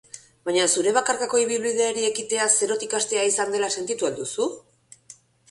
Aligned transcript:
Baina 0.47 0.61
zure 0.77 0.93
bakarkako 0.95 1.41
ibilbideari 1.43 2.07
ekitea 2.07 2.47
zerotik 2.55 2.97
hastea 3.01 3.27
izan 3.33 3.55
dela 3.59 3.71
sentitu 3.77 4.11
al 4.11 4.19
duzu? 4.23 4.51